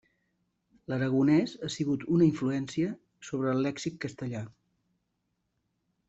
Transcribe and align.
L'aragonés 0.91 1.51
ha 1.65 1.67
sigut 1.73 2.05
una 2.15 2.25
influència 2.27 2.93
sobre 3.27 3.51
el 3.57 3.61
lèxic 3.67 3.99
castellà. 4.07 4.41